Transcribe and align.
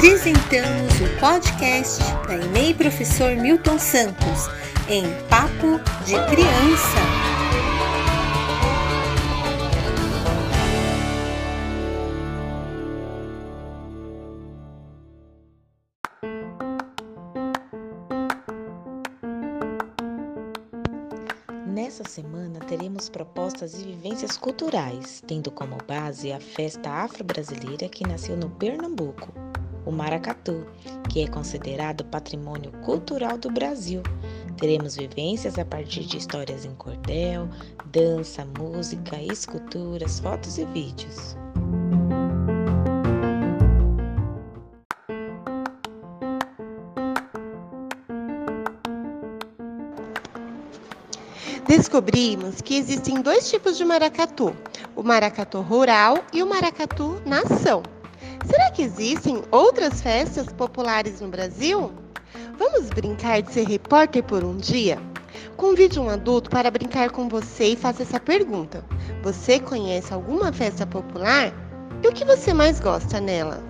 Apresentamos 0.00 0.94
o 0.98 1.20
podcast 1.20 2.02
da 2.26 2.34
EMEI 2.34 2.72
Professor 2.72 3.36
Milton 3.36 3.78
Santos 3.78 4.48
em 4.88 5.04
Papo 5.28 5.78
de 6.06 6.14
Criança. 6.30 7.00
Nessa 21.66 22.04
semana 22.08 22.58
teremos 22.60 23.10
propostas 23.10 23.74
e 23.74 23.84
vivências 23.84 24.38
culturais, 24.38 25.22
tendo 25.26 25.50
como 25.50 25.76
base 25.86 26.32
a 26.32 26.40
festa 26.40 26.88
afro-brasileira 26.88 27.86
que 27.86 28.08
nasceu 28.08 28.34
no 28.34 28.48
Pernambuco, 28.48 29.28
o 29.90 29.92
maracatu, 29.92 30.64
que 31.08 31.22
é 31.22 31.26
considerado 31.26 32.04
patrimônio 32.04 32.70
cultural 32.84 33.36
do 33.36 33.50
Brasil. 33.50 34.02
Teremos 34.56 34.94
vivências 34.96 35.58
a 35.58 35.64
partir 35.64 36.04
de 36.04 36.16
histórias 36.16 36.64
em 36.64 36.74
cordel, 36.76 37.48
dança, 37.86 38.46
música, 38.58 39.20
esculturas, 39.20 40.20
fotos 40.20 40.58
e 40.58 40.64
vídeos. 40.66 41.36
Descobrimos 51.66 52.60
que 52.60 52.76
existem 52.76 53.20
dois 53.22 53.50
tipos 53.50 53.76
de 53.76 53.84
maracatu: 53.84 54.54
o 54.94 55.02
maracatu 55.02 55.60
rural 55.60 56.24
e 56.32 56.42
o 56.42 56.46
maracatu 56.46 57.20
nação. 57.26 57.82
Será 58.46 58.70
que 58.70 58.82
existem 58.82 59.42
outras 59.50 60.00
festas 60.00 60.52
populares 60.52 61.20
no 61.20 61.28
Brasil? 61.28 61.92
Vamos 62.58 62.88
brincar 62.90 63.42
de 63.42 63.52
ser 63.52 63.66
repórter 63.66 64.22
por 64.22 64.44
um 64.44 64.56
dia? 64.56 64.98
Convide 65.56 66.00
um 66.00 66.08
adulto 66.08 66.50
para 66.50 66.70
brincar 66.70 67.10
com 67.10 67.28
você 67.28 67.72
e 67.72 67.76
faça 67.76 68.02
essa 68.02 68.18
pergunta: 68.18 68.84
Você 69.22 69.60
conhece 69.60 70.12
alguma 70.12 70.52
festa 70.52 70.86
popular? 70.86 71.52
E 72.02 72.08
o 72.08 72.12
que 72.12 72.24
você 72.24 72.54
mais 72.54 72.80
gosta 72.80 73.20
nela? 73.20 73.69